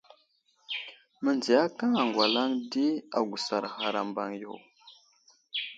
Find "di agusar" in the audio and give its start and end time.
2.71-3.63